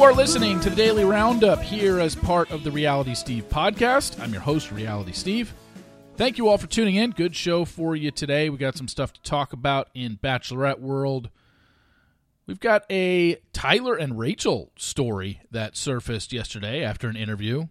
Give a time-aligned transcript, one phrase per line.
[0.00, 4.18] You are listening to the Daily Roundup here as part of the Reality Steve podcast.
[4.18, 5.52] I'm your host, Reality Steve.
[6.16, 7.10] Thank you all for tuning in.
[7.10, 8.48] Good show for you today.
[8.48, 11.28] We got some stuff to talk about in Bachelorette World.
[12.46, 17.66] We've got a Tyler and Rachel story that surfaced yesterday after an interview.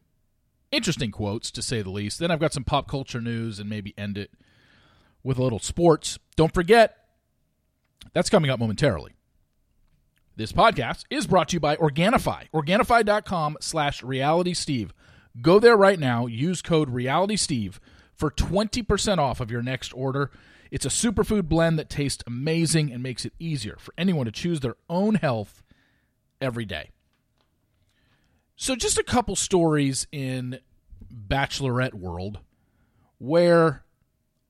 [0.71, 2.19] Interesting quotes, to say the least.
[2.19, 4.29] Then I've got some pop culture news and maybe end it
[5.23, 6.19] with a little sports.
[6.35, 6.95] Don't forget,
[8.13, 9.15] that's coming up momentarily.
[10.39, 12.49] This podcast is brought to you by Organifi.
[12.53, 14.91] Organifi.com slash realitysteve.
[15.41, 16.27] Go there right now.
[16.27, 17.79] Use code realitysteve
[18.15, 20.31] for 20% off of your next order.
[20.71, 24.61] It's a superfood blend that tastes amazing and makes it easier for anyone to choose
[24.61, 25.61] their own health
[26.39, 26.91] every day.
[28.55, 30.59] So, just a couple stories in
[31.13, 32.39] Bachelorette world
[33.17, 33.83] where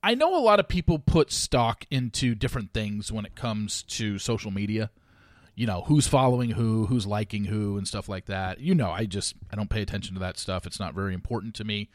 [0.04, 4.20] I know a lot of people put stock into different things when it comes to
[4.20, 4.90] social media
[5.60, 8.60] you know who's following who who's liking who and stuff like that.
[8.60, 10.66] You know i just i don't pay attention to that stuff.
[10.66, 11.90] It's not very important to me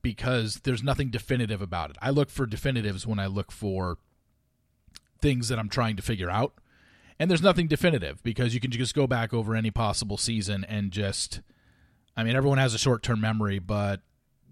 [0.00, 1.96] because there's nothing definitive about it.
[2.00, 3.98] I look for definitives when i look for
[5.20, 6.54] things that i'm trying to figure out.
[7.18, 10.90] And there's nothing definitive because you can just go back over any possible season and
[10.90, 11.42] just
[12.16, 14.00] i mean everyone has a short-term memory but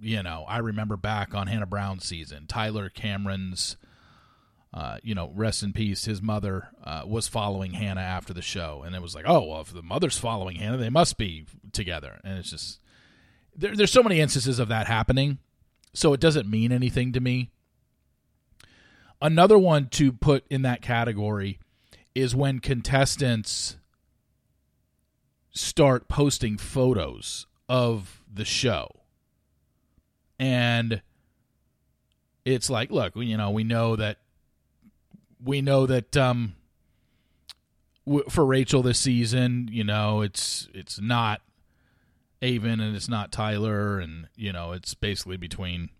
[0.03, 3.79] you know i remember back on hannah brown's season tyler cameron's
[4.73, 8.83] uh, you know, rest in peace, his mother uh, was following Hannah after the show,
[8.85, 12.21] and it was like, oh well, if the mother's following Hannah, they must be together,
[12.23, 12.79] and it's just
[13.57, 15.39] there, there's so many instances of that happening,
[15.93, 17.51] so it doesn't mean anything to me.
[19.21, 21.59] Another one to put in that category
[22.15, 23.77] is when contestants
[25.51, 28.89] start posting photos of the show,
[30.39, 31.03] and
[32.45, 34.19] it's like, look, you know, we know that
[35.43, 36.55] we know that um,
[38.07, 41.43] w- for Rachel this season, you know, it's it's not
[42.43, 45.91] Aven and it's not Tyler, and you know, it's basically between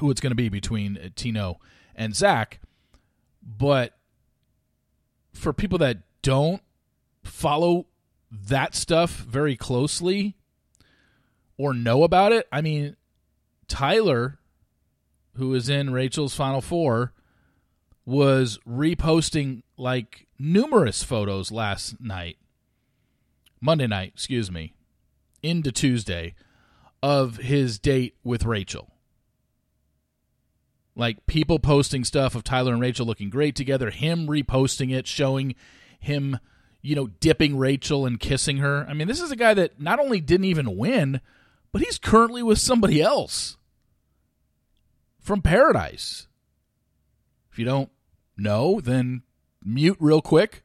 [0.00, 1.58] who it's going to be between uh, Tino
[1.94, 2.60] and Zach.
[3.42, 3.96] But
[5.32, 6.62] for people that don't
[7.24, 7.86] follow
[8.30, 10.36] that stuff very closely
[11.56, 12.96] or know about it, I mean,
[13.66, 14.38] Tyler,
[15.34, 17.12] who is in Rachel's Final Four,
[18.08, 22.38] was reposting like numerous photos last night,
[23.60, 24.72] Monday night, excuse me,
[25.42, 26.34] into Tuesday
[27.02, 28.90] of his date with Rachel.
[30.96, 35.54] Like people posting stuff of Tyler and Rachel looking great together, him reposting it, showing
[36.00, 36.38] him,
[36.80, 38.86] you know, dipping Rachel and kissing her.
[38.88, 41.20] I mean, this is a guy that not only didn't even win,
[41.72, 43.58] but he's currently with somebody else
[45.20, 46.26] from Paradise.
[47.52, 47.90] If you don't
[48.38, 49.22] no, then
[49.64, 50.62] mute real quick.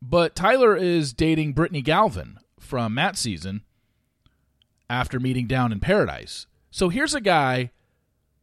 [0.00, 3.62] But Tyler is dating Brittany Galvin from Matt season
[4.88, 6.46] after meeting down in Paradise.
[6.70, 7.72] So here's a guy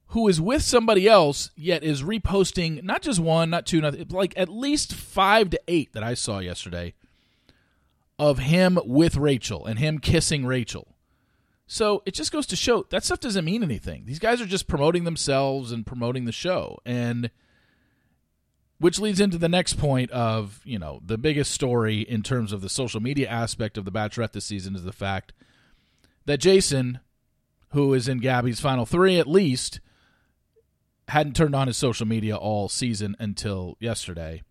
[0.07, 4.33] who is with somebody else, yet is reposting not just one, not two, not like
[4.37, 6.93] at least five to eight that I saw yesterday
[8.19, 10.95] of him with Rachel and him kissing Rachel.
[11.67, 14.05] So it just goes to show that stuff doesn't mean anything.
[14.05, 16.79] These guys are just promoting themselves and promoting the show.
[16.85, 17.31] And
[18.79, 22.61] which leads into the next point of, you know, the biggest story in terms of
[22.61, 25.33] the social media aspect of The Bachelorette this season is the fact
[26.25, 26.99] that Jason,
[27.69, 29.79] who is in Gabby's final three at least,
[31.07, 34.41] hadn't turned on his social media all season until yesterday.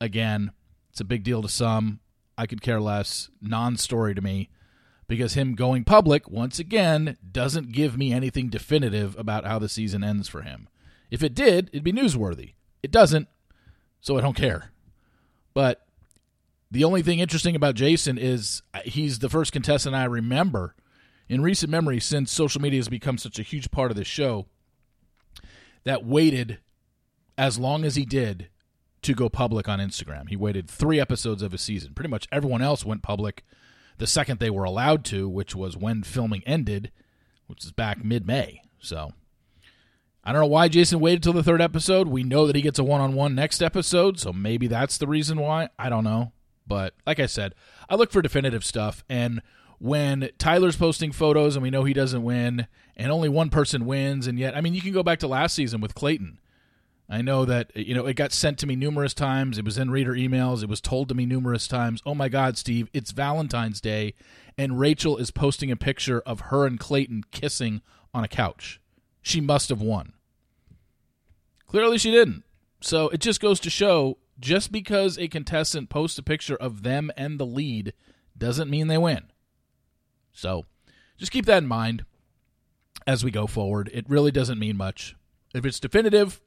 [0.00, 0.52] Again,
[0.90, 2.00] it's a big deal to some.
[2.36, 3.30] I could care less.
[3.40, 4.50] Non story to me
[5.06, 10.04] because him going public, once again, doesn't give me anything definitive about how the season
[10.04, 10.68] ends for him.
[11.10, 12.54] If it did, it'd be newsworthy.
[12.82, 13.28] It doesn't
[14.04, 14.70] so I don't care.
[15.54, 15.86] But
[16.70, 20.76] the only thing interesting about Jason is uh, he's the first contestant I remember
[21.26, 24.44] in recent memory since social media has become such a huge part of this show
[25.84, 26.58] that waited
[27.38, 28.50] as long as he did
[29.00, 30.28] to go public on Instagram.
[30.28, 31.94] He waited three episodes of a season.
[31.94, 33.42] Pretty much everyone else went public
[33.96, 36.92] the second they were allowed to, which was when filming ended,
[37.46, 38.60] which is back mid May.
[38.80, 39.12] So
[40.24, 42.08] I don't know why Jason waited till the third episode.
[42.08, 45.06] We know that he gets a one on one next episode, so maybe that's the
[45.06, 45.68] reason why.
[45.78, 46.32] I don't know.
[46.66, 47.54] But like I said,
[47.90, 49.04] I look for definitive stuff.
[49.08, 49.42] And
[49.78, 52.66] when Tyler's posting photos and we know he doesn't win,
[52.96, 55.54] and only one person wins, and yet, I mean, you can go back to last
[55.54, 56.38] season with Clayton.
[57.06, 59.58] I know that, you know, it got sent to me numerous times.
[59.58, 60.62] It was in reader emails.
[60.62, 62.00] It was told to me numerous times.
[62.06, 64.14] Oh my God, Steve, it's Valentine's Day,
[64.56, 67.82] and Rachel is posting a picture of her and Clayton kissing
[68.14, 68.80] on a couch.
[69.24, 70.12] She must have won.
[71.66, 72.44] Clearly, she didn't.
[72.82, 77.10] So it just goes to show just because a contestant posts a picture of them
[77.16, 77.94] and the lead
[78.36, 79.22] doesn't mean they win.
[80.34, 80.66] So
[81.16, 82.04] just keep that in mind
[83.06, 83.90] as we go forward.
[83.94, 85.16] It really doesn't mean much.
[85.54, 86.42] If it's definitive,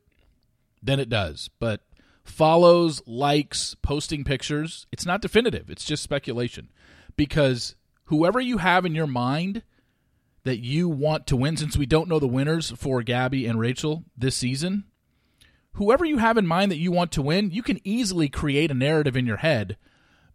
[0.84, 1.50] then it does.
[1.60, 1.82] But
[2.24, 5.72] follows, likes, posting pictures, it's not definitive.
[5.72, 6.70] It's just speculation.
[7.16, 7.76] Because
[8.06, 9.64] whoever you have in your mind
[10.48, 14.06] that you want to win, since we don't know the winners for Gabby and Rachel
[14.18, 14.86] this season,
[15.74, 18.74] whoever you have in mind that you want to win, you can easily create a
[18.74, 19.76] narrative in your head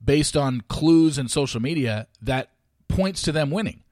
[0.04, 2.50] based on clues and social media that
[2.88, 3.82] points to them winning.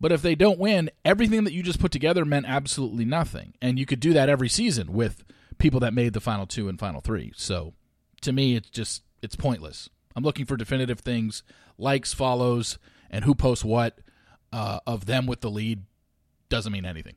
[0.00, 3.54] But if they don't win, everything that you just put together meant absolutely nothing.
[3.62, 5.24] And you could do that every season with
[5.58, 7.32] people that made the final two and final three.
[7.36, 7.72] So
[8.22, 9.88] to me, it's just it's pointless.
[10.16, 11.44] I'm looking for definitive things,
[11.78, 12.78] likes, follows,
[13.10, 14.00] and who posts what
[14.56, 15.82] uh, of them with the lead
[16.48, 17.14] doesn't mean anything.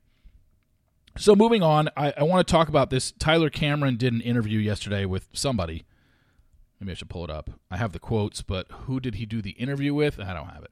[1.16, 3.12] So moving on, I, I want to talk about this.
[3.12, 5.84] Tyler Cameron did an interview yesterday with somebody.
[6.78, 7.50] Maybe I should pull it up.
[7.70, 10.20] I have the quotes, but who did he do the interview with?
[10.20, 10.70] I don't have it.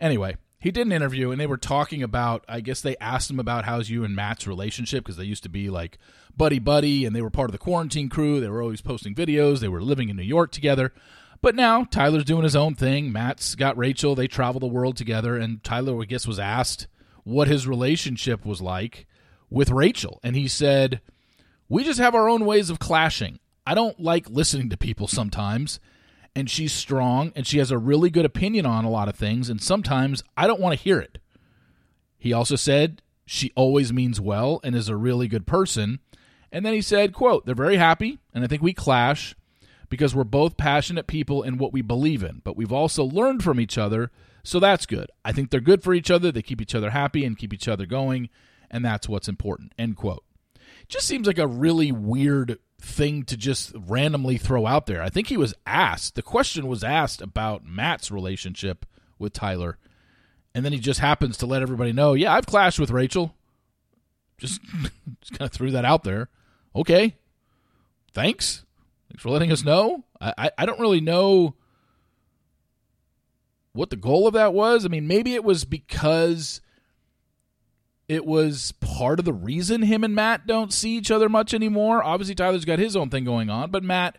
[0.00, 3.38] Anyway, he did an interview and they were talking about i guess they asked him
[3.38, 5.98] about how's you and matt's relationship because they used to be like
[6.34, 9.60] buddy buddy and they were part of the quarantine crew they were always posting videos
[9.60, 10.92] they were living in new york together
[11.40, 15.36] but now tyler's doing his own thing matt's got rachel they travel the world together
[15.36, 16.86] and tyler i guess was asked
[17.24, 19.06] what his relationship was like
[19.50, 21.00] with rachel and he said
[21.68, 25.80] we just have our own ways of clashing i don't like listening to people sometimes
[26.36, 29.48] and she's strong and she has a really good opinion on a lot of things
[29.48, 31.18] and sometimes I don't want to hear it.
[32.18, 36.00] He also said she always means well and is a really good person.
[36.52, 39.34] And then he said, quote, they're very happy and I think we clash
[39.88, 43.60] because we're both passionate people in what we believe in, but we've also learned from
[43.60, 44.10] each other,
[44.42, 45.10] so that's good.
[45.24, 47.68] I think they're good for each other, they keep each other happy and keep each
[47.68, 48.28] other going,
[48.70, 49.72] and that's what's important.
[49.78, 50.24] End quote.
[50.88, 55.02] Just seems like a really weird thing to just randomly throw out there.
[55.02, 58.86] I think he was asked, the question was asked about Matt's relationship
[59.18, 59.78] with Tyler.
[60.54, 63.34] And then he just happens to let everybody know, yeah, I've clashed with Rachel.
[64.38, 64.60] Just,
[65.20, 66.28] just kind of threw that out there.
[66.74, 67.16] Okay.
[68.12, 68.64] Thanks.
[69.08, 70.04] Thanks for letting us know.
[70.20, 71.54] I, I, I don't really know
[73.72, 74.84] what the goal of that was.
[74.84, 76.60] I mean, maybe it was because
[78.08, 82.02] it was part of the reason him and Matt don't see each other much anymore.
[82.02, 84.18] Obviously, Tyler's got his own thing going on, but Matt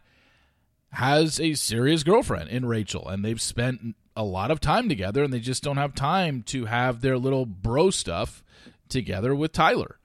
[0.92, 5.34] has a serious girlfriend in Rachel, and they've spent a lot of time together, and
[5.34, 8.44] they just don't have time to have their little bro stuff
[8.90, 9.97] together with Tyler.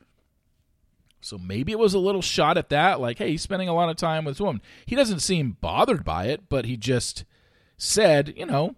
[1.23, 3.89] So maybe it was a little shot at that, like, hey, he's spending a lot
[3.89, 4.61] of time with this woman.
[4.87, 7.25] He doesn't seem bothered by it, but he just
[7.77, 8.75] said, you know,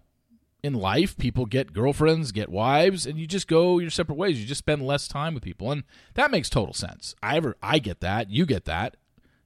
[0.63, 4.39] in life, people get girlfriends, get wives, and you just go your separate ways.
[4.39, 5.83] You just spend less time with people, and
[6.15, 7.15] that makes total sense.
[7.21, 8.31] I ever, I get that.
[8.31, 8.97] You get that.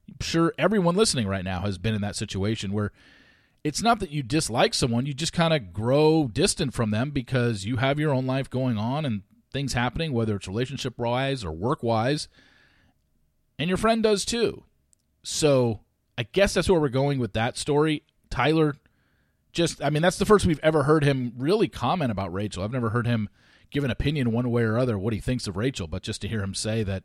[0.08, 2.92] I'm sure everyone listening right now has been in that situation where
[3.62, 7.64] it's not that you dislike someone, you just kind of grow distant from them because
[7.64, 9.22] you have your own life going on and
[9.52, 12.28] things happening, whether it's relationship wise or work wise,
[13.60, 14.64] and your friend does too.
[15.22, 15.80] So
[16.16, 18.02] I guess that's where we're going with that story.
[18.30, 18.74] Tyler
[19.52, 22.64] just I mean that's the first we've ever heard him really comment about Rachel.
[22.64, 23.28] I've never heard him
[23.70, 26.28] give an opinion one way or other what he thinks of Rachel, but just to
[26.28, 27.04] hear him say that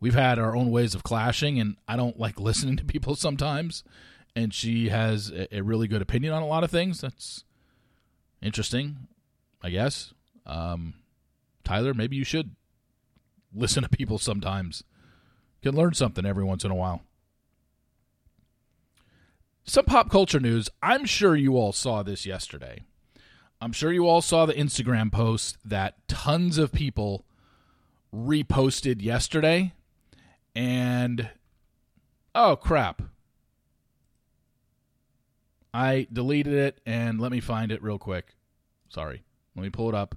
[0.00, 3.84] we've had our own ways of clashing and I don't like listening to people sometimes
[4.34, 7.00] and she has a, really good opinion on a lot of things.
[7.00, 7.44] That's
[8.40, 9.08] interesting,
[9.62, 10.14] I guess.
[10.46, 10.94] Um,
[11.64, 12.54] Tyler, maybe you should
[13.52, 14.84] listen to people sometimes.
[15.62, 17.02] Can learn something every once in a while.
[19.64, 20.70] Some pop culture news.
[20.82, 22.84] I'm sure you all saw this yesterday.
[23.60, 27.26] I'm sure you all saw the Instagram post that tons of people
[28.14, 29.74] reposted yesterday.
[30.54, 31.28] And
[32.34, 33.02] oh, crap.
[35.74, 38.34] I deleted it and let me find it real quick.
[38.88, 39.22] Sorry.
[39.54, 40.14] Let me pull it up.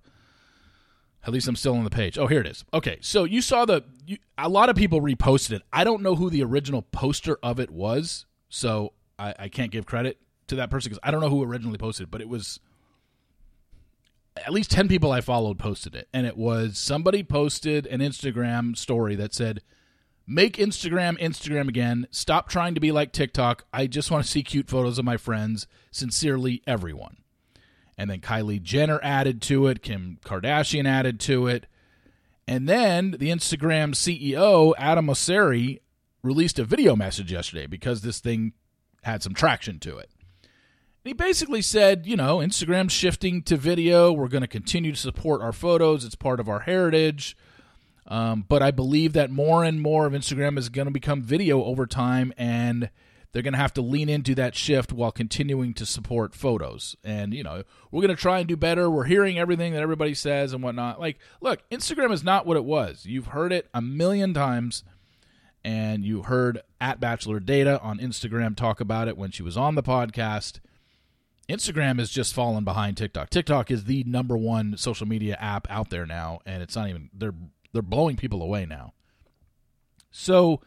[1.24, 2.18] At least I'm still on the page.
[2.18, 2.66] Oh, here it is.
[2.74, 3.84] Okay, so you saw the.
[4.06, 5.62] You, a lot of people reposted it.
[5.72, 9.86] I don't know who the original poster of it was, so I, I can't give
[9.86, 12.60] credit to that person because I don't know who originally posted, it, but it was
[14.38, 16.08] at least 10 people I followed posted it.
[16.14, 19.62] And it was somebody posted an Instagram story that said,
[20.28, 22.08] Make Instagram Instagram again.
[22.12, 23.66] Stop trying to be like TikTok.
[23.74, 25.68] I just want to see cute photos of my friends.
[25.92, 27.18] Sincerely, everyone.
[28.02, 31.68] And then Kylie Jenner added to it, Kim Kardashian added to it.
[32.48, 35.82] And then the Instagram CEO, Adam Mosseri,
[36.24, 38.54] released a video message yesterday because this thing
[39.04, 40.10] had some traction to it.
[40.42, 44.12] And he basically said, you know, Instagram's shifting to video.
[44.12, 46.04] We're going to continue to support our photos.
[46.04, 47.38] It's part of our heritage.
[48.08, 51.64] Um, but I believe that more and more of Instagram is going to become video
[51.64, 52.90] over time, and
[53.32, 56.96] they're going to have to lean into that shift while continuing to support photos.
[57.04, 58.90] And, you know, we're going to try and do better.
[58.90, 61.00] We're hearing everything that everybody says and whatnot.
[61.00, 63.06] Like, look, Instagram is not what it was.
[63.06, 64.84] You've heard it a million times.
[65.64, 69.76] And you heard at Bachelor Data on Instagram talk about it when she was on
[69.76, 70.60] the podcast.
[71.48, 73.30] Instagram is just fallen behind TikTok.
[73.30, 77.10] TikTok is the number one social media app out there now, and it's not even
[77.14, 77.36] they're
[77.74, 78.94] they're blowing people away now.
[80.10, 80.62] So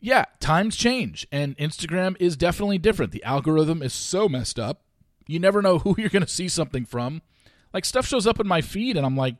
[0.00, 3.12] yeah, times change, and Instagram is definitely different.
[3.12, 4.82] The algorithm is so messed up.
[5.26, 7.22] You never know who you're going to see something from.
[7.72, 9.36] Like stuff shows up in my feed, and I'm like,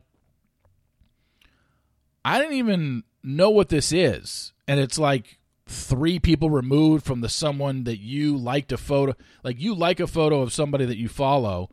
[2.24, 7.28] I didn't even know what this is, and it's like three people removed from the
[7.28, 9.14] someone that you liked a photo.
[9.42, 11.70] Like you like a photo of somebody that you follow,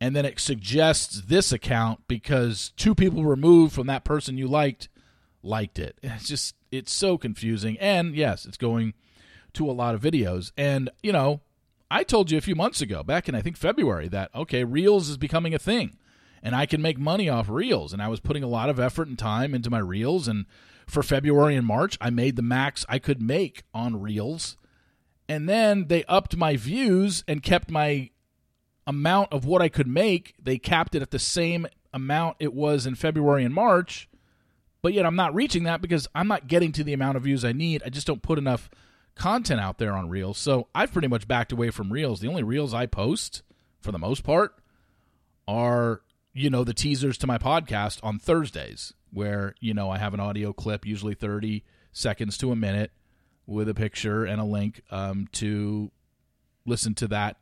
[0.00, 4.88] and then it suggests this account because two people removed from that person you liked
[5.42, 5.98] liked it.
[6.02, 7.78] It's just it's so confusing.
[7.78, 8.94] And yes, it's going
[9.54, 10.52] to a lot of videos.
[10.56, 11.40] And you know,
[11.90, 15.08] I told you a few months ago, back in I think February, that okay, Reels
[15.08, 15.96] is becoming a thing,
[16.42, 17.92] and I can make money off Reels.
[17.92, 20.28] And I was putting a lot of effort and time into my Reels.
[20.28, 20.46] And
[20.86, 24.56] for February and March, I made the max I could make on Reels.
[25.28, 28.10] And then they upped my views and kept my
[28.86, 30.34] amount of what I could make.
[30.42, 34.08] They capped it at the same amount it was in February and March
[34.82, 37.44] but yet I'm not reaching that because I'm not getting to the amount of views
[37.44, 37.82] I need.
[37.86, 38.68] I just don't put enough
[39.14, 40.38] content out there on Reels.
[40.38, 42.20] So I've pretty much backed away from Reels.
[42.20, 43.42] The only Reels I post,
[43.80, 44.56] for the most part,
[45.46, 46.02] are,
[46.34, 50.20] you know, the teasers to my podcast on Thursdays, where, you know, I have an
[50.20, 52.90] audio clip, usually 30 seconds to a minute,
[53.46, 55.90] with a picture and a link um, to
[56.64, 57.36] listen to that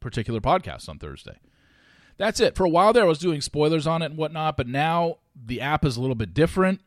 [0.00, 1.38] particular podcast on Thursday
[2.16, 2.56] that's it.
[2.56, 5.60] For a while there, I was doing spoilers on it and whatnot, but now the
[5.60, 6.80] app is a little bit different.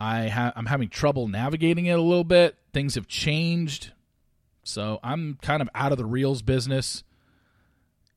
[0.00, 2.56] I ha- I'm having trouble navigating it a little bit.
[2.72, 3.92] Things have changed,
[4.64, 7.04] so I'm kind of out of the Reels business.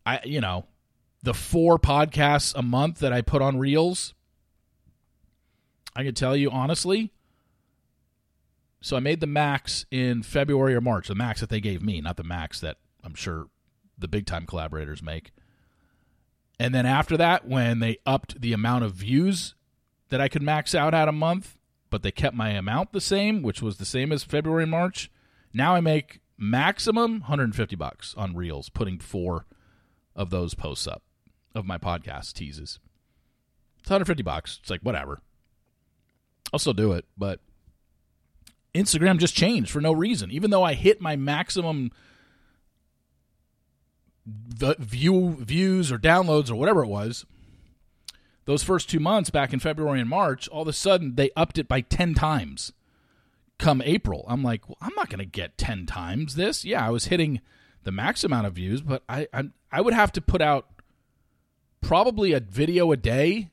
[0.06, 0.66] I, you know,
[1.22, 4.14] the four podcasts a month that I put on Reels,
[5.96, 7.12] I can tell you honestly.
[8.82, 12.02] So I made the max in February or March, the max that they gave me,
[12.02, 13.48] not the max that I'm sure
[13.98, 15.32] the big time collaborators make.
[16.60, 19.56] And then after that, when they upped the amount of views
[20.10, 21.58] that I could max out at a month,
[21.90, 25.12] but they kept my amount the same, which was the same as February March,
[25.54, 29.46] now I make maximum 150 bucks on Reels, putting four
[30.16, 31.04] of those posts up
[31.54, 32.80] of my podcast teases.
[33.80, 34.60] It's 150 bucks.
[34.62, 35.22] It's like whatever.
[36.52, 37.40] I'll still do it, but
[38.74, 40.32] Instagram just changed for no reason.
[40.32, 41.92] Even though I hit my maximum
[44.26, 47.26] view views or downloads or whatever it was
[48.46, 51.58] those first two months back in february and march all of a sudden they upped
[51.58, 52.74] it by 10 times
[53.58, 54.26] come april.
[54.28, 56.66] I'm like well, i'm not going to get 10 times this.
[56.66, 57.42] Yeah i was hitting
[57.84, 60.68] the max amount of views but I, I i would have to put out
[61.82, 63.52] probably a video a day.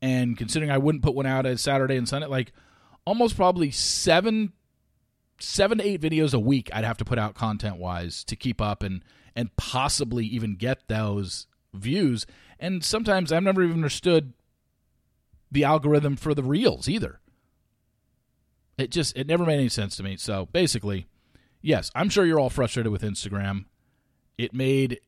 [0.00, 2.52] And considering i wouldn't put one out at saturday and sunday like
[3.04, 4.52] almost probably seven
[5.40, 8.60] seven to eight videos a week I'd have to put out content wise to keep
[8.60, 9.04] up and
[9.36, 12.26] and possibly even get those views.
[12.58, 14.32] And sometimes I've never even understood
[15.50, 17.20] the algorithm for the reels either.
[18.76, 20.16] It just it never made any sense to me.
[20.16, 21.06] So basically,
[21.62, 23.66] yes, I'm sure you're all frustrated with Instagram.
[24.36, 25.00] It made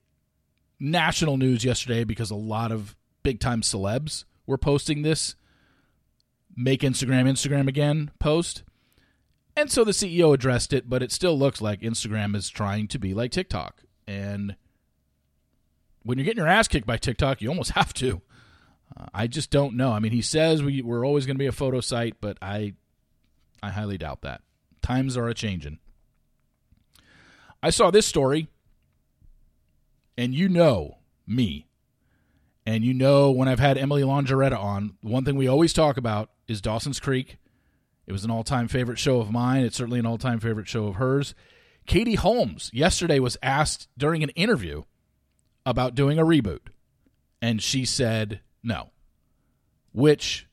[0.78, 5.36] national news yesterday because a lot of big time celebs were posting this
[6.56, 8.62] make Instagram Instagram again post.
[9.60, 12.98] And so the CEO addressed it, but it still looks like Instagram is trying to
[12.98, 13.82] be like TikTok.
[14.06, 14.56] And
[16.02, 18.22] when you're getting your ass kicked by TikTok, you almost have to.
[18.96, 19.92] Uh, I just don't know.
[19.92, 22.72] I mean, he says we, we're always going to be a photo site, but I,
[23.62, 24.40] I highly doubt that.
[24.80, 25.78] Times are a changing.
[27.62, 28.48] I saw this story,
[30.16, 31.66] and you know me,
[32.64, 36.30] and you know when I've had Emily Longeretta on, one thing we always talk about
[36.48, 37.36] is Dawson's Creek
[38.06, 39.64] it was an all time favorite show of mine.
[39.64, 41.34] It's certainly an all time favorite show of hers.
[41.86, 44.82] Katie Holmes yesterday was asked during an interview
[45.66, 46.68] about doing a reboot,
[47.40, 48.90] and she said no,
[49.92, 50.46] which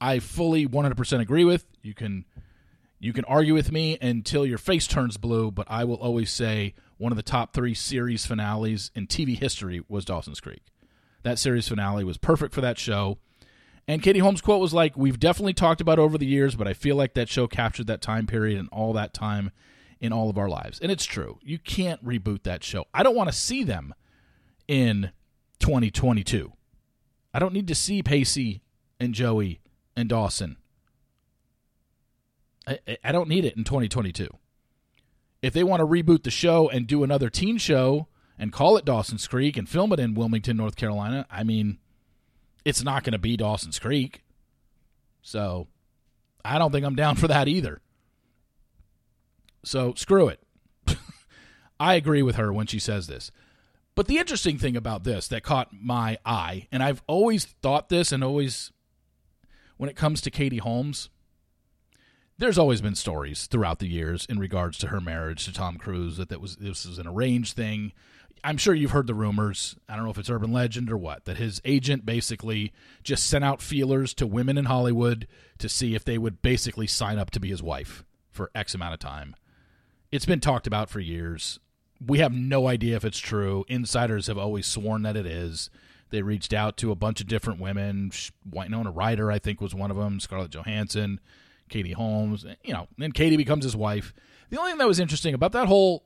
[0.00, 1.66] I fully 100% agree with.
[1.82, 2.24] You can
[2.98, 6.74] you can argue with me until your face turns blue, but I will always say
[6.98, 10.62] one of the top 3 series finales in TV history was Dawson's Creek.
[11.24, 13.18] That series finale was perfect for that show.
[13.88, 16.72] And Katie Holmes' quote was like, We've definitely talked about over the years, but I
[16.72, 19.50] feel like that show captured that time period and all that time
[20.00, 20.78] in all of our lives.
[20.80, 21.38] And it's true.
[21.42, 22.86] You can't reboot that show.
[22.92, 23.94] I don't want to see them
[24.68, 25.12] in
[25.60, 26.52] 2022.
[27.34, 28.62] I don't need to see Pacey
[29.00, 29.60] and Joey
[29.96, 30.56] and Dawson.
[32.66, 34.28] I, I don't need it in 2022.
[35.40, 38.06] If they want to reboot the show and do another teen show
[38.38, 41.78] and call it Dawson's Creek and film it in Wilmington, North Carolina, I mean,
[42.64, 44.22] it's not going to be Dawson's Creek.
[45.22, 45.68] So
[46.44, 47.80] I don't think I'm down for that either.
[49.64, 50.40] So screw it.
[51.80, 53.30] I agree with her when she says this.
[53.94, 58.10] But the interesting thing about this that caught my eye, and I've always thought this
[58.10, 58.72] and always,
[59.76, 61.10] when it comes to Katie Holmes,
[62.38, 66.16] there's always been stories throughout the years in regards to her marriage to Tom Cruise
[66.16, 67.92] that, that was this was an arranged thing.
[68.44, 69.76] I'm sure you've heard the rumors.
[69.88, 72.72] I don't know if it's urban legend or what that his agent basically
[73.04, 77.18] just sent out feelers to women in Hollywood to see if they would basically sign
[77.18, 79.36] up to be his wife for X amount of time.
[80.10, 81.60] It's been talked about for years.
[82.04, 83.64] We have no idea if it's true.
[83.68, 85.70] Insiders have always sworn that it is.
[86.10, 88.10] They reached out to a bunch of different women.
[88.50, 90.18] Winona Ryder, I think, was one of them.
[90.20, 91.20] Scarlett Johansson.
[91.68, 94.12] Katie Holmes, you know, then Katie becomes his wife.
[94.50, 96.04] The only thing that was interesting about that whole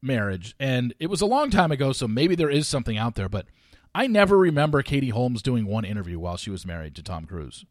[0.00, 3.28] marriage, and it was a long time ago, so maybe there is something out there,
[3.28, 3.46] but
[3.94, 7.64] I never remember Katie Holmes doing one interview while she was married to Tom Cruise.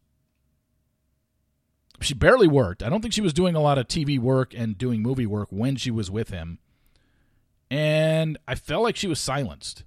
[2.00, 2.82] She barely worked.
[2.82, 5.48] I don't think she was doing a lot of TV work and doing movie work
[5.50, 6.58] when she was with him.
[7.70, 9.84] And I felt like she was silenced.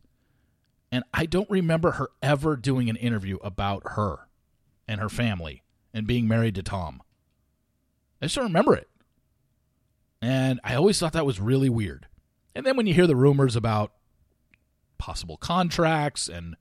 [0.91, 4.27] And I don't remember her ever doing an interview about her
[4.87, 7.01] and her family and being married to Tom.
[8.21, 8.89] I just don't remember it.
[10.21, 12.07] And I always thought that was really weird.
[12.55, 13.93] And then when you hear the rumors about
[14.97, 16.55] possible contracts and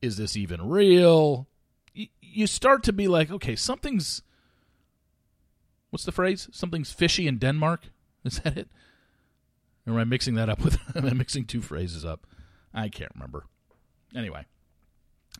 [0.00, 1.48] is this even real,
[2.20, 4.22] you start to be like, okay, something's.
[5.90, 6.48] What's the phrase?
[6.52, 7.82] Something's fishy in Denmark?
[8.24, 8.68] Is that it?
[9.86, 10.78] Or am I mixing that up with.
[10.96, 12.26] am I mixing two phrases up?
[12.72, 13.44] I can't remember.
[14.16, 14.46] Anyway.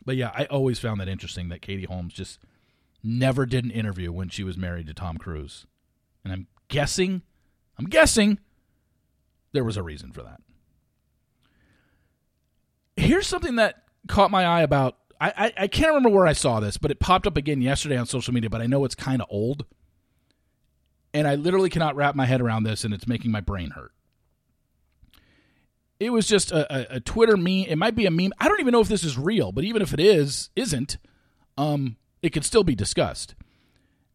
[0.05, 2.39] But yeah, I always found that interesting that Katie Holmes just
[3.01, 5.65] never did an interview when she was married to Tom Cruise.
[6.23, 7.21] And I'm guessing,
[7.77, 8.39] I'm guessing
[9.53, 10.41] there was a reason for that.
[12.97, 16.59] Here's something that caught my eye about I, I, I can't remember where I saw
[16.59, 19.21] this, but it popped up again yesterday on social media, but I know it's kind
[19.21, 19.65] of old.
[21.13, 23.93] And I literally cannot wrap my head around this, and it's making my brain hurt.
[25.97, 27.67] It was just a, a, a Twitter meme.
[27.69, 28.33] It might be a meme.
[28.37, 30.97] I don't even know if this is real, but even if it is, isn't,
[31.57, 33.35] um, it could still be discussed.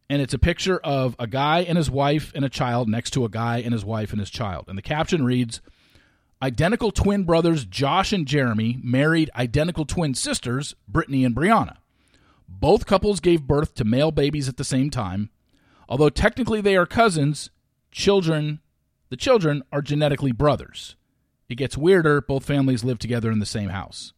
[0.09, 3.25] And it's a picture of a guy and his wife and a child next to
[3.25, 4.65] a guy and his wife and his child.
[4.67, 5.61] And the caption reads
[6.41, 11.77] Identical twin brothers Josh and Jeremy married identical twin sisters, Brittany and Brianna.
[12.47, 15.29] Both couples gave birth to male babies at the same time.
[15.87, 17.51] Although technically they are cousins,
[17.91, 18.61] children
[19.09, 20.95] the children are genetically brothers.
[21.49, 24.13] It gets weirder, both families live together in the same house.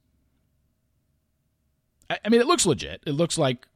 [2.09, 3.01] I mean, it looks legit.
[3.07, 3.67] It looks like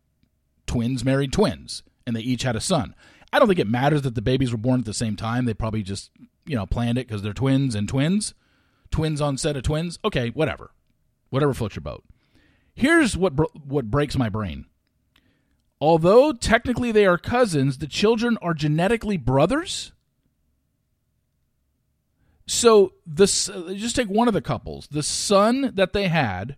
[0.68, 2.96] twins married twins and they each had a son.
[3.34, 5.46] I don't think it matters that the babies were born at the same time.
[5.46, 6.12] They probably just,
[6.46, 8.34] you know, planned it because they're twins and twins.
[8.92, 10.00] Twins on set of twins.
[10.06, 10.72] Okay, whatever.
[11.30, 12.04] Whatever floats your boat.
[12.76, 13.34] Here's what
[13.66, 14.66] what breaks my brain.
[15.82, 19.92] Although technically they are cousins, the children are genetically brothers.
[22.48, 24.88] So this just take one of the couples.
[24.92, 26.56] The son that they had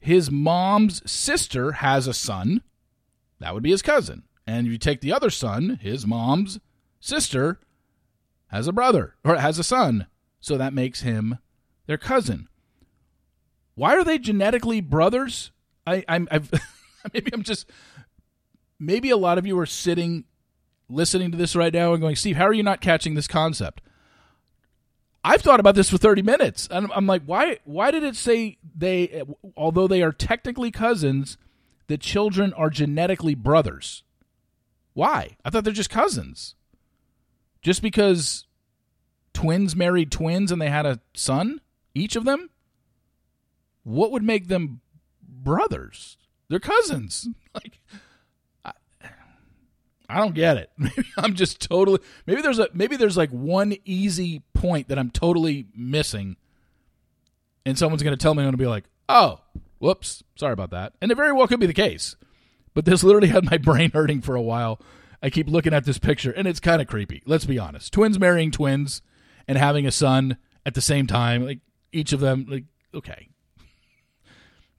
[0.00, 2.62] his mom's sister has a son.
[3.40, 4.24] That would be his cousin.
[4.46, 6.60] And you take the other son, his mom's
[7.00, 7.58] sister
[8.48, 10.06] has a brother or has a son.
[10.40, 11.38] So that makes him
[11.86, 12.48] their cousin.
[13.74, 15.52] Why are they genetically brothers?
[15.86, 16.50] I, I'm I've,
[17.14, 17.70] maybe I'm just
[18.78, 20.24] maybe a lot of you are sitting
[20.88, 23.80] listening to this right now and going, Steve, how are you not catching this concept?
[25.22, 26.66] I've thought about this for 30 minutes.
[26.70, 29.22] And I'm like, why why did it say they
[29.56, 31.36] although they are technically cousins,
[31.90, 34.04] the children are genetically brothers?
[34.92, 35.36] Why?
[35.44, 36.54] I thought they're just cousins.
[37.62, 38.46] Just because
[39.34, 41.60] twins married twins and they had a son,
[41.92, 42.48] each of them?
[43.82, 44.82] What would make them
[45.20, 46.16] brothers?
[46.48, 47.28] They're cousins.
[47.52, 47.80] Like
[50.08, 50.70] I don't get it.
[50.78, 55.10] Maybe I'm just totally maybe there's a maybe there's like one easy point that I'm
[55.10, 56.36] totally missing.
[57.66, 59.40] And someone's going to tell me I'm going to be like, "Oh,
[59.80, 62.14] whoops, sorry about that." And it very well could be the case.
[62.74, 64.80] But this literally had my brain hurting for a while.
[65.22, 67.22] I keep looking at this picture and it's kind of creepy.
[67.26, 67.92] Let's be honest.
[67.92, 69.02] Twins marrying twins
[69.46, 71.60] and having a son at the same time, like
[71.92, 72.64] each of them like
[72.94, 73.28] okay.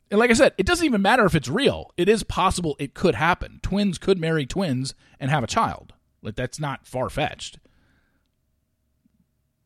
[0.09, 1.91] And like I said, it doesn't even matter if it's real.
[1.95, 3.59] It is possible it could happen.
[3.63, 5.93] Twins could marry twins and have a child.
[6.21, 7.59] Like that's not far fetched.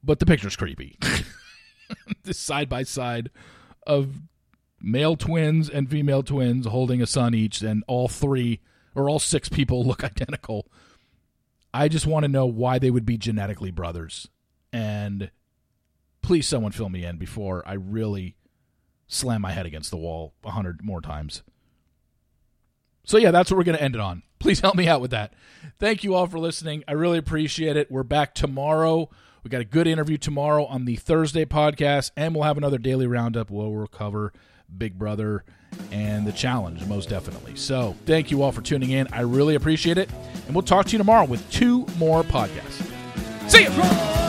[0.04, 1.00] But the picture's creepy.
[2.24, 3.32] this side by side
[3.88, 4.21] of
[4.86, 8.62] male twins and female twins holding a son each, and all three
[8.93, 10.67] or all six people look identical.
[11.74, 14.30] I just want to know why they would be genetically brothers.
[14.71, 15.32] And
[16.21, 18.38] please, someone fill me in before I really
[19.08, 21.43] slam my head against the wall a hundred more times.
[23.04, 24.24] So, yeah, that's what we're going to end it on.
[24.39, 25.34] Please help me out with that.
[25.80, 26.84] Thank you all for listening.
[26.88, 27.91] I really appreciate it.
[27.91, 29.10] We're back tomorrow.
[29.43, 33.06] We got a good interview tomorrow on the Thursday podcast, and we'll have another daily
[33.06, 34.34] roundup where we'll cover
[34.78, 35.43] Big Brother
[35.91, 37.56] and the challenge, most definitely.
[37.56, 39.08] So, thank you all for tuning in.
[39.12, 40.10] I really appreciate it.
[40.45, 42.89] And we'll talk to you tomorrow with two more podcasts.
[43.49, 44.25] See you.